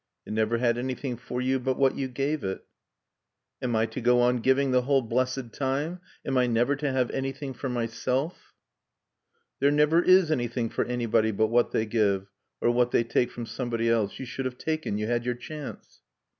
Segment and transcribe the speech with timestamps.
[0.25, 2.65] "It never had anything for you but what you gave it."
[3.61, 5.99] "Am I to go on giving the whole blessed time?
[6.25, 8.55] Am I never to have anything for myself?"
[9.59, 12.31] "There never is anything for anybody but what they give.
[12.61, 14.17] Or what they take from somebody else.
[14.17, 14.97] You should have taken.
[14.97, 16.01] You had your chance."